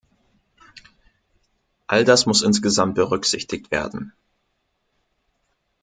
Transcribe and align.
All 1.85 2.03
das 2.05 2.25
muss 2.25 2.41
insgesamt 2.41 2.95
berücksichtigt 2.95 3.69
werden. 3.69 4.13